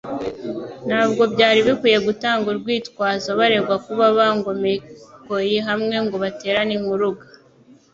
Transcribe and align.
Ntabwo 0.87 1.23
byari 1.33 1.59
bikwiye 1.67 1.97
gutanga 2.07 2.45
urwitwazo 2.51 3.29
baregwa 3.39 3.75
kuba 3.85 4.05
bangomekoye 4.17 5.57
hamwe 5.67 5.95
ngo 6.05 6.15
baterane 6.23 6.73
inkuruga. 6.77 7.25